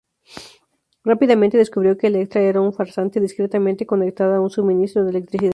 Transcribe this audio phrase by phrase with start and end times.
[1.03, 5.49] Rápidamente descubrió que Electra era una farsante discretamente conectada a un suministro de electricidad.